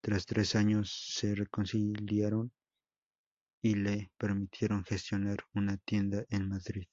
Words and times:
Tras 0.00 0.26
tres 0.26 0.54
años 0.54 0.92
se 1.12 1.34
reconciliaron 1.34 2.52
y 3.60 3.74
le 3.74 4.12
permitieron 4.16 4.84
gestionar 4.84 5.38
una 5.54 5.76
tienda 5.78 6.24
en 6.28 6.48
Madrid. 6.48 6.86